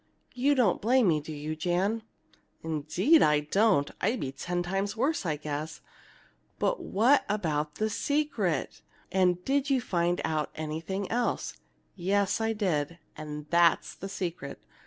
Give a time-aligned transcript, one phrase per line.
[0.33, 2.01] You don't blame me, do you, Jan?"
[2.63, 3.91] "Indeed I don't!
[4.01, 5.79] I'd be ten times worse, I guess.
[6.57, 8.81] But what about the secret?
[9.11, 11.55] And did you find out anything else?"
[11.95, 12.97] "Yes, I did.
[13.15, 14.59] And that's the secret.